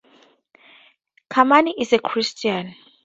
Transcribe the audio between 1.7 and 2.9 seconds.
is a Christian.